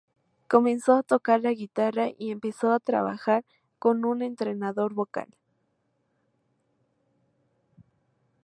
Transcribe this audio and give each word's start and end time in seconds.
Comenzó 0.47 0.95
a 0.95 1.03
tocar 1.03 1.41
la 1.41 1.51
guitarra 1.53 2.07
y 2.17 2.31
empezó 2.31 2.71
a 2.71 2.79
trabajar 2.79 3.45
con 3.77 4.03
un 4.03 4.23
entrenador 4.23 4.95
vocal. 4.95 5.27